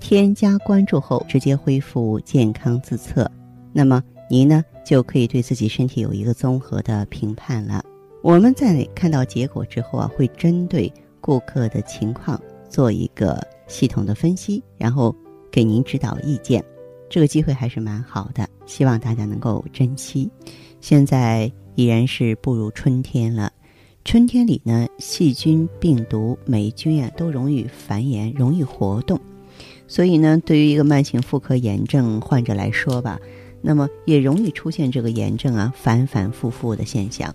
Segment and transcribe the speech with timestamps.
[0.00, 3.30] 添加关注后，直接恢复健康自测，
[3.72, 7.84] 那么您呢就可以对自己身体有一个综合的评判了。
[8.22, 15.14] 我们在看到结果之后啊，会针对顾客的情况做一个系统的分析，然后
[15.50, 16.64] 给您指导意见。
[17.08, 20.30] 这个机会还是蛮好的，希望大家能够珍惜。
[20.80, 23.52] 现在已然是步入春天了，
[24.04, 29.18] 春天里呢，细菌、病毒、霉菌啊都容易繁衍，容易活动。
[29.90, 33.18] 所以呢，对于一个慢性妇科炎症患者来说吧，
[33.60, 37.34] 那么也容易出现这个炎症啊反反复复的现象。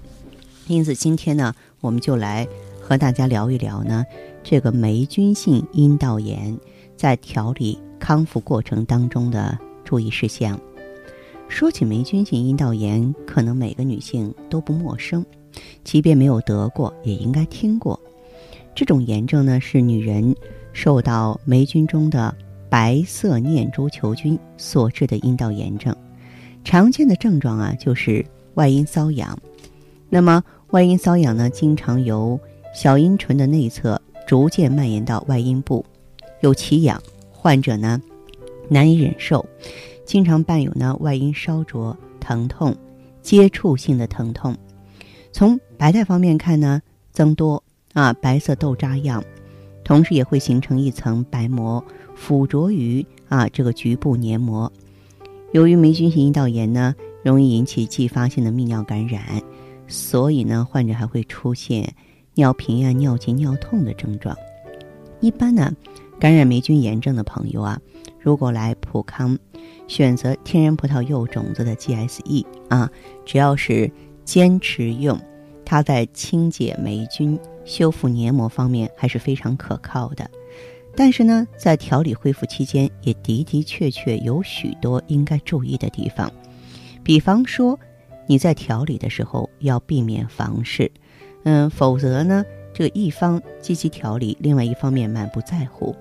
[0.68, 2.48] 因此，今天呢，我们就来
[2.80, 4.06] 和大家聊一聊呢，
[4.42, 6.58] 这个霉菌性阴道炎
[6.96, 10.58] 在调理康复过程当中的注意事项。
[11.50, 15.26] 说起霉菌性阴道炎，可能每个女性都不陌生，
[15.84, 18.00] 即便没有得过，也应该听过。
[18.74, 20.34] 这种炎症呢，是女人
[20.76, 22.36] 受到霉菌中的
[22.70, 25.96] 白色念珠球菌所致的阴道炎症，
[26.66, 28.24] 常见的症状啊就是
[28.56, 29.40] 外阴瘙痒。
[30.10, 32.38] 那么外阴瘙痒呢，经常由
[32.74, 35.84] 小阴唇的内侧逐渐蔓延到外阴部，
[36.42, 38.00] 有奇痒，患者呢
[38.68, 39.44] 难以忍受，
[40.04, 42.76] 经常伴有呢外阴烧灼、疼痛、
[43.22, 44.54] 接触性的疼痛。
[45.32, 46.82] 从白带方面看呢，
[47.14, 49.24] 增多啊白色豆渣样，
[49.86, 51.82] 同时也会形成一层白膜。
[52.16, 54.72] 附着于啊这个局部黏膜，
[55.52, 59.22] 由于霉菌性阴道炎呢，容易引起继发性的泌尿感染，
[59.86, 61.94] 所以呢，患者还会出现
[62.36, 64.34] 尿频呀、尿急、尿痛的症状。
[65.20, 65.74] 一般呢，
[66.18, 67.82] 感染霉菌炎症的朋友啊，
[68.18, 69.38] 如果来普康
[69.88, 72.90] 选择天然葡萄柚种子的 GSE 啊，
[73.26, 73.92] 只要是
[74.24, 75.20] 坚持用，
[75.66, 80.30] 它在清洁霉菌、修复黏膜方面还是非常可靠的。
[80.96, 86.32] 但是呢，在调理恢复期间，也的的确确有许多应该注意的地方。
[87.04, 87.78] 比方说，
[88.28, 90.90] 你在调理的时候要避免房事，
[91.44, 95.94] 嗯，否则呢，这一方积极调理，另外一方面满不在乎，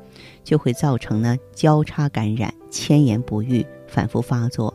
[0.44, 4.72] 就会造成呢交叉感染、迁延不愈、反复发作，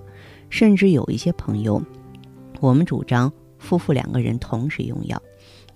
[0.49, 1.81] 甚至有一些朋友，
[2.59, 5.21] 我们主张夫妇两个人同时用药。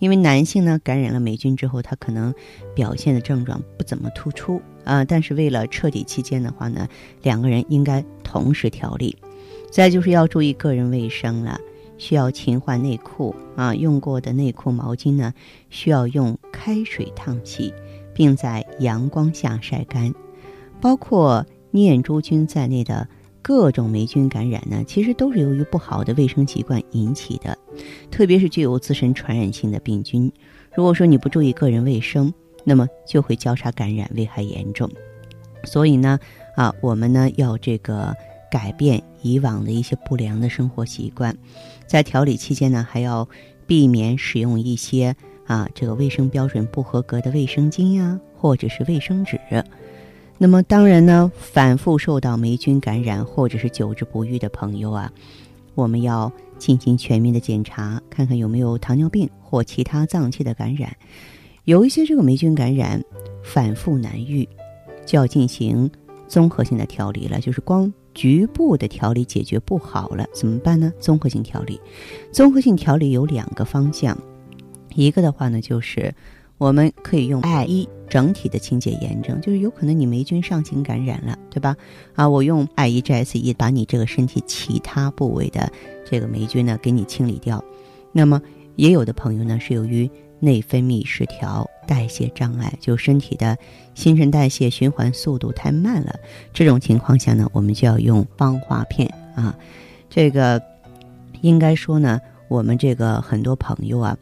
[0.04, 2.36] 因为男性呢感染了霉菌之后，他可能
[2.76, 5.06] 表现的症状不怎么突出啊。
[5.06, 6.90] 但是为了彻底期间的话呢，
[7.22, 9.16] 两个人应该同时调理。
[9.72, 11.58] 再就是要注意个人卫生了，
[11.98, 13.74] 需要勤换内裤啊。
[13.74, 15.34] 用过的内裤、毛巾呢，
[15.70, 17.74] 需要用开水烫洗，
[18.14, 20.14] 并在阳光下晒干。
[20.82, 23.08] 包括念珠菌在内的。
[23.44, 27.56] 各种霉菌感染呢，其实都是由于不好的卫生习惯引起的，
[28.10, 30.32] 特别是具有自身传染性的病菌。
[30.74, 32.34] 如果说你不注意个人卫生，
[32.64, 34.90] 那么就会交叉感染，危害严重。
[35.66, 36.18] 所以呢，
[36.56, 38.16] 啊，我们呢要这个
[38.50, 41.38] 改变以往的一些不良的生活习惯，
[41.86, 43.28] 在调理期间呢，还要
[43.68, 45.14] 避免使用一些
[45.46, 49.38] 啊这个卫生标准不合格的卫生巾呀，或者是卫生纸。
[50.44, 55.10] 那么当然呢，反复受到霉菌感染或者是久治不愈的朋友啊，
[55.74, 60.94] 我们要进行全面的检查，看看有没有糖尿病或其他脏器的感染。
[61.64, 63.02] 有一些这个霉菌感染
[63.42, 64.46] 反复难愈，
[65.06, 65.90] 就要进行
[66.28, 67.40] 综合性的调理了。
[67.40, 70.92] 就是光局部的调理解决不好了，怎么办呢？
[71.00, 71.80] 综合性调理，
[72.34, 74.18] 综合性调理有两个方向，
[74.94, 76.14] 一个的话呢就是。
[76.58, 81.76] 我们可以用艾一整体的清洁炎症，就是有可能你霉菌上行感染了，对吧？
[82.14, 85.70] 啊，我用艾一 GSE 把你这个身体其他部位的
[86.06, 87.64] 这个霉菌呢给你清理掉。
[88.12, 88.42] 那么
[88.76, 93.58] 也有的朋友呢是由于内分泌失调、代谢障碍，就身体的
[93.96, 96.16] 新陈代谢循环速度太慢了，
[96.54, 99.58] 这种情况下呢，我们就要用芳华片啊。
[100.10, 100.62] 这个
[101.42, 104.18] 应该说呢，我们这个很多朋友啊。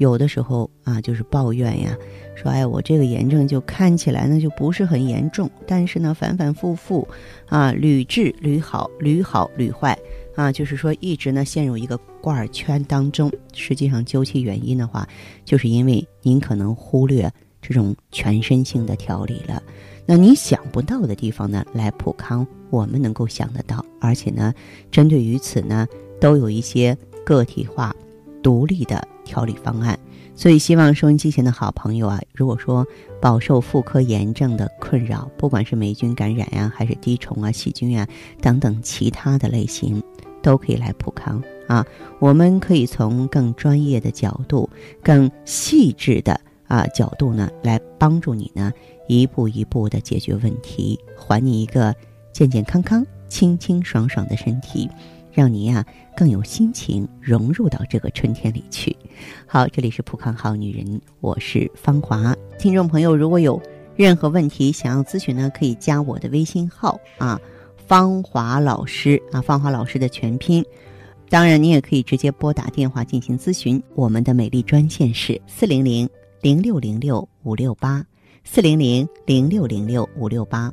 [0.00, 1.94] 有的时候啊，就是抱怨呀，
[2.34, 7.06] 说哎，我这个炎症就看起来呢就不是很严重，但是呢反反复复，
[7.50, 9.96] 啊屡治屡好，屡好屡坏，
[10.34, 13.30] 啊就是说一直呢陷入一个挂耳圈当中。
[13.52, 15.06] 实际上究其原因的话，
[15.44, 17.30] 就是因为您可能忽略
[17.60, 19.62] 这种全身性的调理了。
[20.06, 24.54] 那你想不到的地方呢，来普康我们能够想得到，而且呢，
[24.90, 25.86] 针对于此呢，
[26.18, 27.94] 都有一些个体化、
[28.42, 29.98] 独立的调理方案。
[30.34, 32.86] 所以，希望收音机前的好朋友啊，如果说
[33.20, 38.08] 饱受妇科炎症的困扰，不管是霉菌感染呀，还是滴虫啊、细菌啊
[38.40, 40.02] 等等其他的类型，
[40.40, 41.84] 都可以来普康啊。
[42.20, 44.70] 我们可以从更专业的角度、
[45.02, 48.72] 更细致的啊角度呢，来帮助你呢，
[49.08, 51.94] 一步一步的解决问题，还你一个
[52.32, 54.88] 健健康康、清清爽爽的身体。
[55.32, 55.84] 让您呀
[56.16, 58.96] 更有心情融入到这个春天里去。
[59.46, 62.34] 好，这里是浦康好女人，我是芳华。
[62.58, 63.60] 听众朋友，如果有
[63.96, 67.40] 任何问题想要咨询呢，可以加我的微信号啊，
[67.86, 70.64] 芳华老师啊，芳华老师的全拼。
[71.28, 73.80] 当然，你也可以直接拨打电话进行咨询。
[73.94, 76.08] 我们的美丽专线是四零零
[76.40, 78.04] 零六零六五六八，
[78.42, 80.72] 四零零零六零六五六八。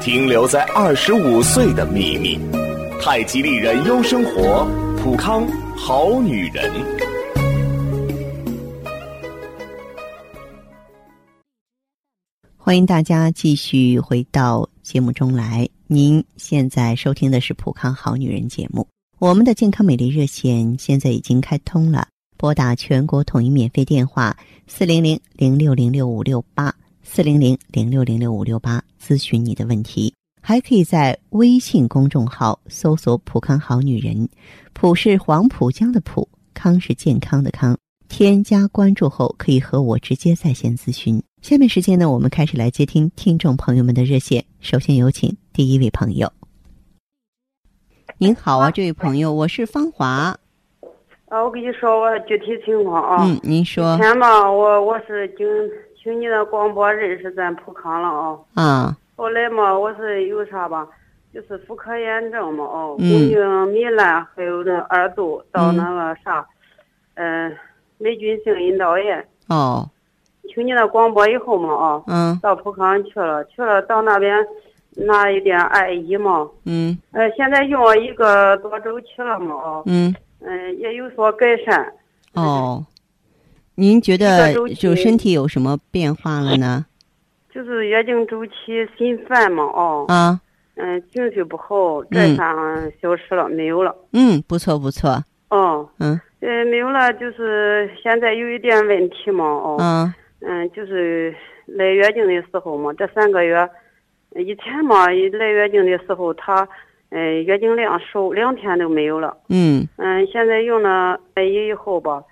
[0.00, 2.38] 停留在二十五岁的秘密，
[3.00, 4.64] 太极丽人优生活，
[4.98, 5.46] 普康
[5.76, 6.70] 好女人。
[12.56, 15.68] 欢迎大家继续回到节目中来。
[15.88, 18.86] 您现在收听的是《普康好女人》节目，
[19.18, 26.74] 我们的健康美丽热线现在已经开通了，拨打全国统一免费电话四零零零六零六五六八。
[27.08, 30.12] 四零零零六零六五六八咨询你的问题，
[30.42, 34.28] 还可以在微信公众号搜索“浦康好女人”，
[34.74, 37.78] 浦是黄浦江的浦，康是健康的康。
[38.08, 41.22] 添加关注后，可以和我直接在线咨询。
[41.40, 44.44] 下面时间呢，我们开始来接听听众朋友们的热线。
[44.60, 46.30] 首先有请第一位朋友。
[48.18, 50.36] 您好啊，这位朋友，我是芳华。
[51.28, 53.24] 啊，我跟你说我具体情况啊。
[53.24, 53.96] 嗯，您说。
[53.96, 55.46] 前吧，我我是经。
[56.06, 58.38] 听你的广播认识咱普康了啊！
[58.54, 60.86] 啊，后来嘛，我是有啥吧，
[61.34, 63.36] 就是妇科炎症嘛哦，宫颈
[63.72, 66.46] 糜烂，还有那二度到那个啥，
[67.14, 67.52] 嗯，
[67.98, 69.26] 霉菌性阴道炎。
[69.48, 69.90] 哦。
[70.54, 74.46] 听你的广播以后嘛啊，嗯，到普康去了，去了到那边
[74.94, 80.14] 拿一点艾依嘛，嗯，呃，现在用了一个多周期了嘛嗯，
[80.78, 81.92] 也有所改善。
[82.34, 82.86] 哦。
[83.76, 86.84] 您觉得就身体有什么变化了呢？
[87.54, 88.52] 就是月经周期
[88.98, 90.38] 心烦嘛，哦，啊，
[90.74, 92.54] 嗯，情绪不好，这下
[93.00, 93.96] 消失了，没有了。
[94.12, 95.24] 嗯，不错不错。
[95.48, 101.34] 哦，嗯，呃，没有了，就是现在有一点问题嘛，哦，嗯，嗯，就是
[101.64, 103.66] 来月经的时候嘛，这三个月
[104.34, 106.68] 以前嘛，来月经的时候，她，
[107.08, 109.34] 嗯，月经量少，两天都没有了。
[109.48, 112.22] 嗯，嗯，现在用了艾依以后吧。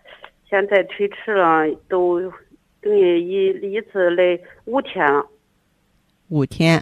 [0.54, 2.20] 现在推迟了，都
[2.80, 5.26] 等于一一次来五天了。
[6.28, 6.80] 五天。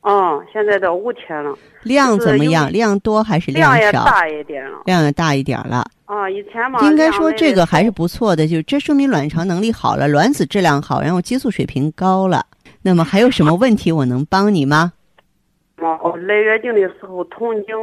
[0.00, 1.56] 哦，现在到五天了。
[1.84, 2.68] 量怎么样？
[2.72, 3.78] 量多还是量少？
[3.78, 4.82] 量也大一点了。
[4.84, 5.84] 量也大一点了。
[6.06, 6.80] 啊，以前嘛。
[6.88, 12.44] 应该说这个还是不错的，就这说明卵巢能力好了，卵子质量好，然后激素水平高了。
[12.82, 14.92] 那么还有什么问题我能帮你吗？
[15.78, 17.76] 哦，来月经的时候痛经。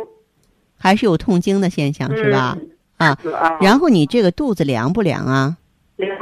[0.77, 2.57] 还是有痛经的现象是吧？
[3.01, 3.17] 啊，
[3.59, 5.57] 然后你这个肚子凉不凉啊？
[5.95, 6.17] 凉。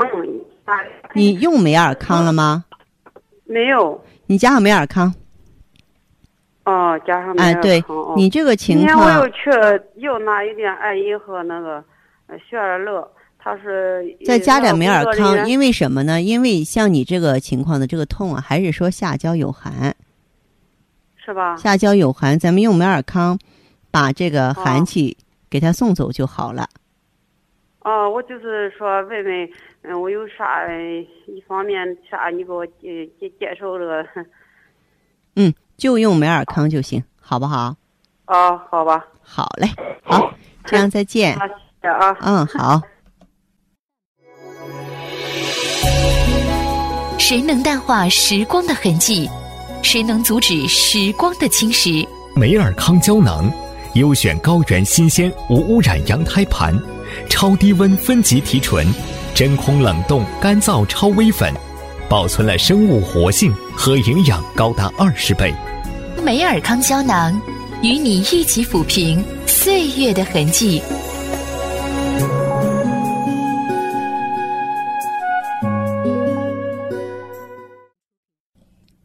[1.13, 2.63] 你用美尔康了吗？
[3.45, 3.99] 没有。
[4.27, 5.13] 你加上美尔康。
[6.65, 7.59] 哦，加上美尔康。
[7.59, 7.83] 哎，对，
[8.15, 8.87] 你这个情况。
[8.87, 9.49] 今天我又去
[9.95, 11.83] 又拿一点艾依和那个
[12.47, 13.05] 雪尔乐，
[13.39, 14.05] 他是。
[14.25, 16.21] 再加点美尔康，因为什么呢？
[16.21, 19.95] 因为像你这个情况的这个痛啊，还是说下焦有寒。
[21.25, 21.57] 是吧？
[21.57, 23.39] 下焦有寒，咱们用美尔康，
[23.89, 25.17] 把这个寒气。
[25.49, 26.67] 给他送走就好了。
[27.81, 29.49] 哦，我就是说问问，
[29.83, 30.67] 嗯，我有啥
[31.27, 34.05] 一方面啥，你给我介介介绍这个。
[35.35, 37.75] 嗯，就用美尔康就行，好不好？
[38.27, 39.07] 哦，好吧。
[39.21, 39.67] 好嘞，
[40.03, 40.33] 好，
[40.65, 41.33] 这样再见。
[41.33, 41.39] 谢
[41.81, 42.15] 谢啊。
[42.21, 42.81] 嗯，好。
[47.17, 49.29] 谁能淡化时光的痕迹？
[49.81, 52.05] 谁能阻止时光的侵蚀？
[52.35, 53.49] 美尔康胶囊。
[53.99, 56.73] 优选高原新鲜无污染羊胎盘，
[57.29, 58.87] 超低温分级提纯，
[59.35, 61.53] 真空冷冻干燥超微粉，
[62.09, 65.53] 保存了生物活性和营养高达二十倍。
[66.23, 67.37] 美尔康胶囊，
[67.83, 70.81] 与你一起抚平岁月的痕迹。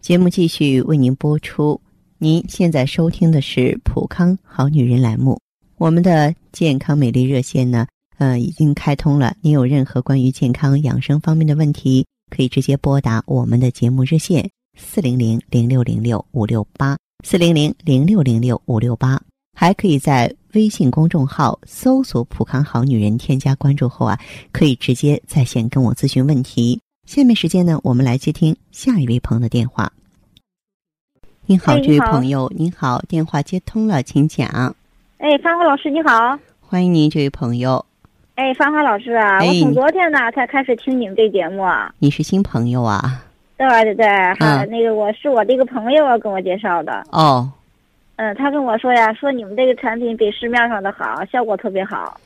[0.01, 1.81] 节目继续为您播出。
[2.25, 5.38] 您现在收听的是《普康好女人》栏目。
[5.76, 9.37] 我们的健康美丽热线呢，呃，已经开通了。
[9.43, 19.21] 您有任何关于健康养生方面的问题，可以直接拨打我们的节目热线四零零零六零六五六八四零零零六零六五六八，
[19.54, 24.19] 还可以在微信公众号搜索“普康好女人”，添加关注后啊，
[24.50, 26.81] 可以直接在线跟我咨询问题。
[27.07, 29.93] 下面时间呢，我们来接听下一位朋友的电话。
[31.47, 34.75] 您好，这位朋友，您好，电话接通了，请讲。
[35.19, 37.85] 哎，芳华老师，你好，欢迎您，这位朋友。
[38.37, 41.93] 哎，芳华老师啊，我从昨天呢才开始听你们这节目啊。
[41.99, 43.23] 你是新朋友啊？
[43.59, 44.07] 对对对，
[44.41, 47.05] 哈，那个我是我的一个朋友啊跟我介绍的。
[47.11, 47.47] 哦。
[48.17, 52.19] 嗯，他跟我说呀，说你们这个产品比市面上的好，效果特别好。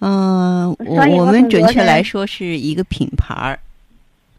[0.00, 3.60] 嗯，我我们准确来说是一个品牌儿。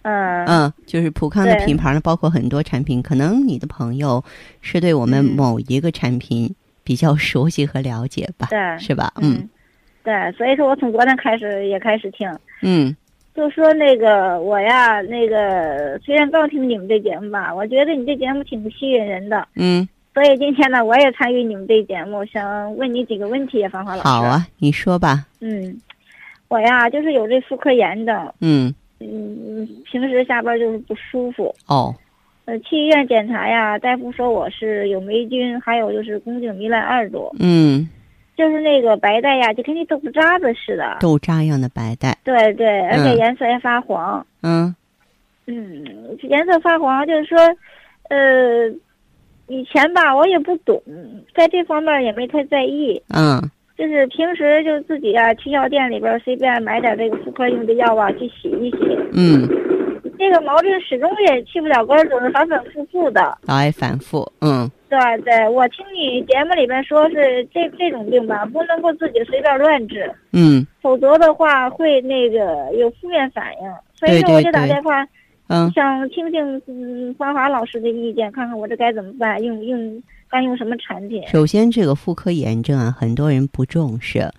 [0.10, 3.02] 嗯嗯，就是普康的品牌呢，包括很多产品。
[3.02, 4.24] 可能你的朋友
[4.62, 8.48] 是对我们某一个产品比较熟悉和了解吧？
[8.50, 9.14] 对，是吧？
[9.22, 9.48] 嗯，
[10.04, 12.28] 对，所以说我从昨天开始也开始听。
[12.64, 12.96] 嗯，
[13.36, 19.48] 就说那个我呀，那个虽然刚听你们这节目吧，我觉得你这节目挺吸引人的。
[19.56, 24.08] 嗯，所以今天呢，我也参与你们这节目，想问你几个问题，芳华老师。
[24.08, 25.26] 好啊，你说吧。
[25.42, 25.80] 嗯，
[26.48, 28.34] 我呀，就是有这妇科炎症。
[28.42, 28.74] 嗯。
[29.00, 31.96] 嗯，平时下班就是不舒服哦。
[32.46, 37.34] 呃，去医院检查呀，大夫说我是有霉菌，还有就是宫颈糜烂二度。
[37.40, 37.88] 嗯，
[38.36, 40.98] 就是那个白带呀，就跟那豆腐渣子似的。
[41.00, 42.18] 豆渣样的白带。
[42.24, 44.26] 对对，而且颜色还发黄。
[44.42, 44.76] 嗯。
[45.46, 47.38] 嗯，颜色发黄，就是说，
[48.10, 48.68] 呃，
[49.48, 50.82] 以前吧，我也不懂，
[51.36, 53.02] 在这方面也没太在意。
[53.10, 53.40] 嗯。
[53.80, 58.78] 就是平时就自己啊，去药店里边随便买点这个妇科用的药啊，去洗一洗。
[59.14, 59.48] 嗯，
[60.18, 63.38] 这个毛病始终也去不了根儿，总是反反复复的。
[63.48, 64.70] 老爱反复，嗯。
[64.90, 70.12] 对对，我听你节目里边说是这这种病吧，不能够自己随便乱治。
[70.34, 70.68] 嗯。
[70.82, 75.08] 否则的话会那个有负面反应，所以说我就打电话，
[75.48, 80.04] 嗯，想听听嗯芳华老师的意见，看看我这该怎么办，用用。
[80.30, 81.22] 该用什么产品？
[81.28, 84.32] 首先，这个妇科炎症啊，很多人不重视，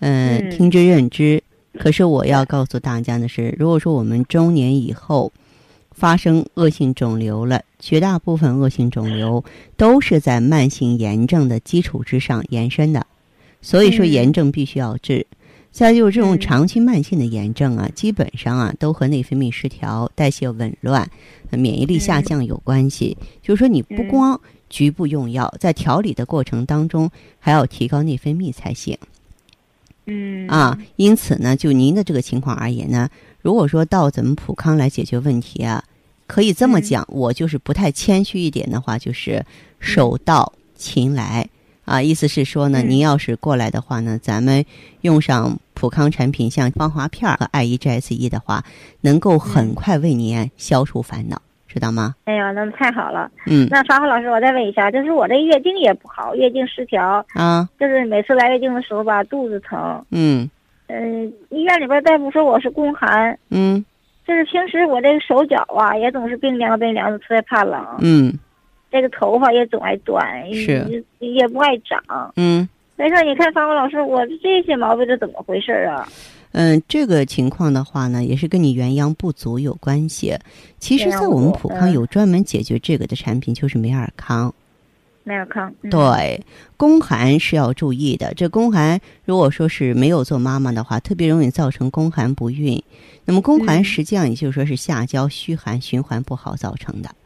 [0.00, 1.42] 嗯，听之任之。
[1.78, 5.32] 可是我要告诉大家的是，如果说我们中年以后
[5.90, 9.44] 发生恶性肿瘤了，绝大部分恶性肿瘤
[9.76, 13.06] 都是在慢性炎症的基础之上延伸的，
[13.60, 15.26] 所以说炎症必须要治。
[15.70, 21.04] 再就是这种长期慢性的炎症啊，基本上啊都和内分泌失调、代谢紊乱、
[21.50, 23.16] 免疫力下降有关系。
[23.42, 24.40] 就是说，你不光
[24.74, 28.98] 局部用药，在调理的过程当中，还要提高内分泌才行。
[30.06, 33.08] 嗯啊，因此呢，就您的这个情况而言呢，
[33.40, 35.84] 如果说到咱们普康来解决问题啊，
[36.26, 39.46] 可以这么讲，我就是不太谦虚一点的话，就是
[39.78, 41.48] 手到擒来
[41.84, 42.02] 啊。
[42.02, 44.66] 意思是说呢，您要是过来的话呢，咱们
[45.02, 48.64] 用上普康产品，像芳华片和爱伊 GSE 的话，
[49.02, 51.40] 能够很快为您消除烦恼。
[51.74, 52.14] 知道吗？
[52.24, 53.30] 哎呀，那太好了。
[53.46, 60.02] 嗯，那芳华老师，我再问一下，就是我这月经也不好，月经失调啊，就是每次来月经的时候吧，肚子疼。
[60.10, 60.48] 嗯
[60.86, 63.36] 嗯，医院里边大夫说我是宫寒。
[63.50, 63.84] 嗯，
[64.26, 67.84] 就是平时我这个手脚啊，也总是冰凉冰凉的，特别怕冷。
[68.00, 68.32] 嗯，
[68.90, 72.32] 这个头发也总爱短，是也不爱长。
[72.36, 76.06] 嗯，没事，你看芳华老师，我这些毛病是怎么回事啊？
[76.56, 80.38] 嗯，这个情况的话呢，也是跟你元阳不足有关系。
[80.78, 84.54] 其实，在我们普康有专门解决这个的产品，就是美尔康。
[85.24, 85.74] 美尔康。
[85.90, 86.40] 对，
[86.76, 88.32] 宫寒是要注意的。
[88.34, 92.80] 这宫寒，如果说是没有做妈妈的话，特别容易造成宫寒不孕。
[93.24, 97.08] 那么，宫寒实际上也就是说是下焦虚寒、循环不好造成的。
[97.08, 97.23] 嗯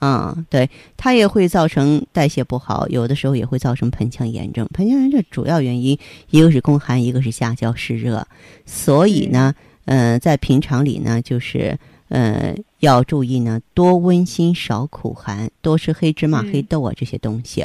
[0.00, 4.68] 啊，对，它也会造成代谢不好，有的时候也会造成盆腔炎症。
[4.74, 8.26] 盆腔炎症主要原因一个是宫寒，一个是下焦湿热。
[8.66, 9.54] 所以呢，
[9.86, 11.78] 呃，在平常里呢，就是
[12.08, 17.64] 呃要注意呢，多温馨少苦寒，多吃黑芝麻、黑豆啊这些东西，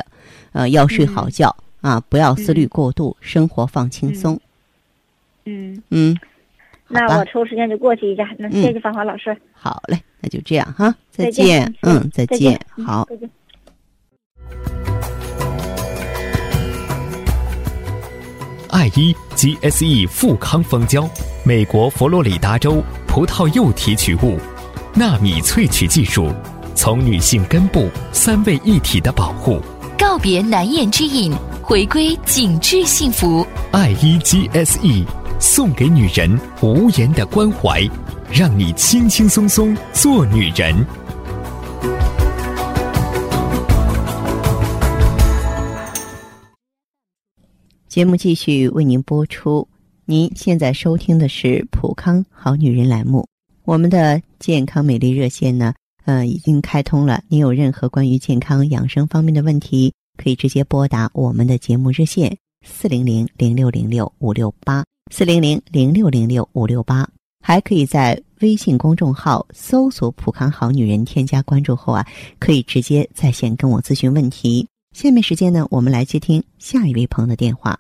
[0.54, 4.40] 呃，要睡好觉啊，不要思虑过度，生活放轻松。
[5.44, 6.18] 嗯嗯。
[6.88, 9.36] 那我抽时间就过去一下，那谢谢芳华老师。
[9.54, 11.74] 好嘞，那就这样哈，再见。
[11.82, 12.60] 嗯，再见。
[12.86, 13.06] 好。
[13.10, 13.30] 再见。
[18.70, 21.10] 爱伊 GSE 富康蜂胶，
[21.46, 24.38] 美国佛罗里达州葡萄柚提取物，
[24.94, 26.32] 纳米萃取技术，
[26.76, 29.62] 从女性根部三位一体的保护。
[29.98, 33.48] 告别难言之隐，回归紧致幸福。
[33.72, 35.06] 爱伊 GSE
[35.40, 37.82] 送给女人无言的关怀，
[38.32, 40.76] 让你轻轻松松做女人。
[47.88, 49.68] 节目继续为您播出。
[50.06, 53.28] 您现在收听的是普康好女人栏目，
[53.64, 55.74] 我们的健康美丽热线呢，
[56.06, 57.24] 呃，已经开通了。
[57.28, 67.08] 您有任何关于健康养生方面的问题，可以直接拨打我们的节目热线四零零零六零六五六八四零零零六零六五六八，
[67.40, 72.04] 还可以在微信公众号搜索“普康好女人”，添加关注后啊，
[72.40, 74.68] 可以直接在线跟我咨询问题。
[74.94, 77.78] 下面时间呢，我们来接听下一位朋友的电话。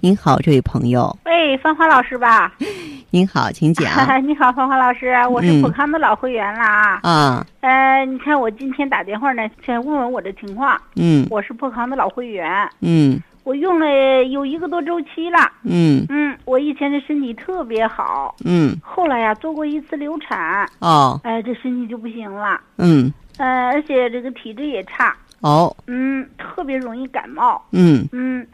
[0.00, 1.14] 您好，这位朋友。
[1.26, 2.56] 喂，芳华老师吧？
[3.10, 3.92] 您好，请讲。
[4.26, 7.00] 你好，芳华老师，我是普康的老会员了啊。
[7.02, 7.46] 啊。
[7.60, 10.80] 呃，你看我今天打电话呢，想问问我的情况。
[10.96, 11.26] 嗯。
[11.28, 12.66] 我是普康的老会员。
[12.80, 13.20] 嗯。
[13.44, 15.38] 我用了有一个多周期了。
[15.64, 16.04] 嗯。
[16.08, 18.34] 嗯，我以前的身体特别好。
[18.44, 18.76] 嗯。
[18.82, 20.68] 后来呀，做过一次流产。
[20.80, 21.20] 哦。
[21.24, 22.60] 哎，这身体就不行了。
[22.78, 23.12] 嗯。
[23.38, 25.16] 呃，而且这个体质也差。
[25.40, 25.74] 哦。
[25.86, 27.64] 嗯，特别容易感冒。
[27.72, 28.06] 嗯。
[28.12, 28.46] 嗯。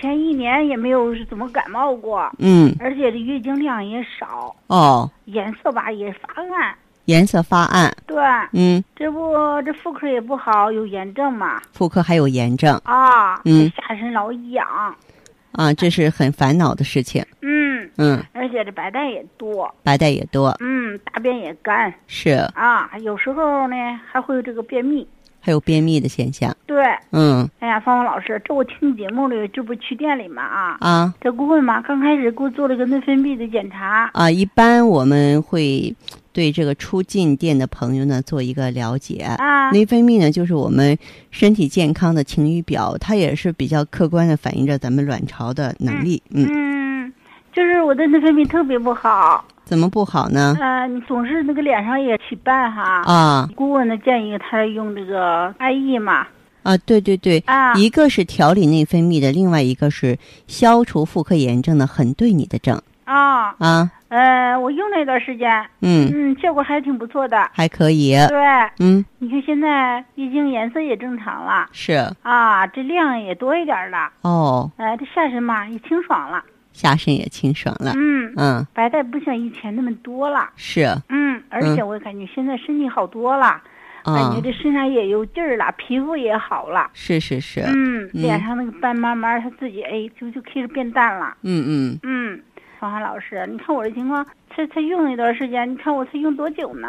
[0.00, 6.74] 前一年也没有怎么感冒过，嗯，而且这月经量也少，哦，颜色吧也发暗，
[7.06, 8.16] 颜色发暗，对，
[8.52, 12.80] 嗯，这不这妇科也不好，有炎症嘛，妇科还有炎症。
[12.84, 14.66] 啊，嗯，下身老痒，
[15.52, 17.90] 啊，这是很烦恼的事情，嗯。
[17.98, 22.30] 嗯，而且这白带也多，白带也多，嗯，大便也干，是。
[22.54, 23.76] 啊，有时候呢
[24.10, 25.06] 还会有这个便秘。
[25.44, 35.92] 还有便秘的现象，对，嗯，哎呀，芳芳老师，这我听你节目里，这不去店里嘛啊，啊，这顾问嘛，刚开始给我做了个内分泌的检查，啊，一般我们会
[36.32, 40.96] 对这个出进店的朋友呢做一个了解，啊，内分泌呢就是我们
[41.30, 47.12] 身体健康的晴雨表，它也是比较客观的反映着咱们卵巢的能力，嗯，嗯，
[47.52, 49.44] 就是我的内分泌特别不好。
[49.64, 50.56] 怎么不好呢？
[50.60, 53.02] 啊，你总是那个脸上也起斑哈。
[53.06, 56.26] 啊，顾问的建议他用这个艾叶嘛。
[56.64, 62.80] 啊，对对对，啊，一个是调理内分泌的，另外一个是消除妇科炎症的，很对你的症。
[63.04, 68.12] 啊啊，呃，我用了一段时间，嗯嗯，效果还挺不错的，还可以。
[68.28, 68.38] 对，
[68.78, 74.10] 嗯，你看现在月经颜色也正常了，是啊，这量也多一点了。
[74.22, 77.92] 哦，哎，这下身嘛也清爽了，下身也清爽了。
[77.96, 80.50] 嗯嗯，白带不像以前那么多了。
[80.56, 83.60] 是，嗯，而且我感觉现在身体好多了。
[84.04, 86.90] 感觉这身上也有劲儿了，皮肤也好了。
[86.92, 87.60] 是是是。
[87.60, 91.36] 嗯，脸上那个斑慢慢它自己哎就就开始变淡了。
[91.42, 92.40] 嗯嗯嗯，
[92.82, 96.88] 芳华老师，你看我这情况才才用一段时间，你看我才用多久呢？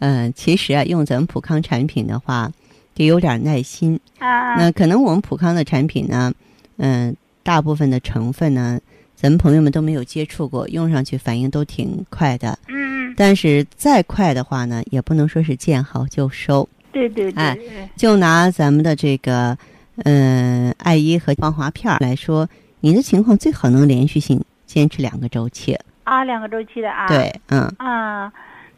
[0.00, 2.52] 嗯，其实啊，用咱们普康产品的话，
[2.94, 3.98] 得有点耐心。
[4.18, 4.54] 啊。
[4.56, 6.30] 那可能我们普康的产品呢，
[6.76, 8.78] 嗯，大部分的成分呢，
[9.14, 12.58] 咱们朋友们都没有接触过，用上去反应都挺快的。
[12.68, 13.14] 嗯。
[13.16, 16.68] 但是再快的话呢，也不能说是见好就收。
[16.92, 17.42] 对对对。
[17.42, 17.58] 哎，
[17.96, 19.56] 就拿咱们的这个，
[20.04, 22.46] 嗯，艾依和芳华片来说，
[22.80, 25.78] 你的情况最好能连续性坚持两个周期。
[26.04, 27.06] 啊，两个周期的啊。
[27.08, 27.72] 对，嗯。
[27.78, 28.30] 啊，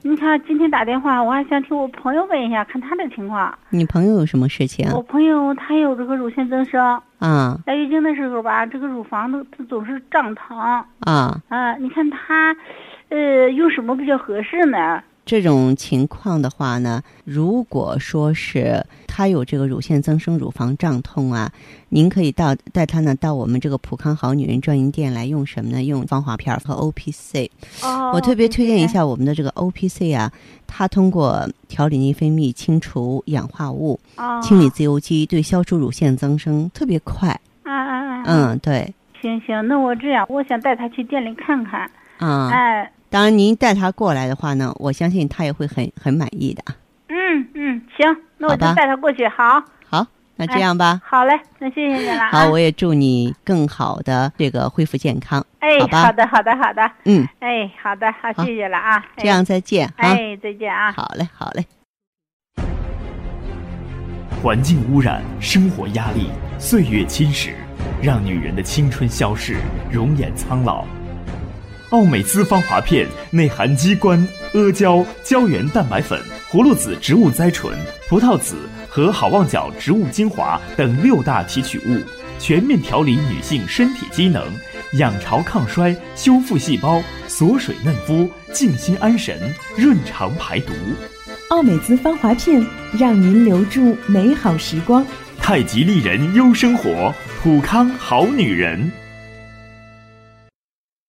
[0.03, 3.53] 你看今天打电话，我还想替我朋友问一下，看他的情况。
[3.70, 4.88] 你朋友有什么事情？
[4.92, 6.81] 我朋友他有这个乳腺增生。
[7.18, 7.59] 啊。
[7.66, 10.57] 来月经的时候吧，这个乳房都它总是胀疼。
[11.01, 11.40] 啊。
[11.48, 12.55] 啊，你看他。
[13.11, 15.03] 呃，用什么比较合适呢？
[15.24, 18.85] 这种情况的话呢，如果说是
[19.19, 21.51] 他有这个乳腺增生、乳房胀痛啊，
[21.89, 25.83] 您可以到带他呢到我们这个普康好女人专营店来用什么呢？
[25.83, 27.51] 用芳华片和 O P C。
[27.83, 28.13] 哦。
[28.15, 30.31] 我特别推荐一下我们的这个 O P C 啊，
[30.69, 37.29] 它通过调理内分泌、清除氧化物、哦、清理自由基，对消除乳腺增生特别快。
[37.65, 38.23] 啊啊啊！
[38.25, 38.95] 嗯，对。
[39.21, 41.91] 行行，那我这样，我想带他去店里看看。
[42.19, 42.51] 啊。
[42.53, 42.93] 哎。
[43.11, 46.63] 当然，您带他过来的话呢，我相信他也会很很满意的。
[47.09, 49.27] 嗯嗯，行，那我就带他过去。
[49.29, 51.01] 好，好，那这样吧。
[51.05, 52.29] 好嘞，那谢谢你了。
[52.31, 55.44] 好，我也祝你更好的这个恢复健康。
[55.59, 56.90] 哎，好，好的，好的，好的。
[57.05, 59.05] 嗯，哎，好的，好，谢谢了啊。
[59.16, 59.92] 这样再见。
[59.96, 60.92] 哎，再见啊。
[60.92, 61.66] 好嘞，好嘞。
[64.40, 67.55] 环境污染、生活压力、岁月侵蚀，
[68.01, 69.57] 让女人的青春消逝，
[69.90, 70.85] 容颜苍老。
[71.90, 74.22] 奥美姿芳华片内含鸡冠、
[74.53, 76.20] 阿胶、胶原蛋白粉、
[76.51, 77.74] 葫芦籽植物甾醇、
[78.11, 78.57] 葡萄籽
[78.90, 81.98] 和好望角植物精华等六大提取物，
[82.38, 84.44] 全面调理女性身体机能，
[84.98, 90.74] 养巢抗衰，修复细胞，锁水嫩肤，静心安神，润肠排毒。
[91.48, 92.62] 奥美姿芳华片，
[92.98, 95.07] 让您留住美好时光。
[95.40, 98.92] 太极丽人优生活，普康好女人。